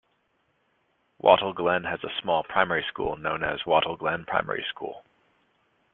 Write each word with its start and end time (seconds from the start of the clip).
Wattle 1.19 1.53
Glen 1.53 1.83
has 1.83 2.03
a 2.03 2.09
small 2.23 2.41
primary 2.43 2.83
school 2.87 3.17
known 3.17 3.43
as 3.43 3.67
Wattle 3.67 3.97
Glen 3.97 4.25
Primary 4.25 4.65
School. 4.67 5.03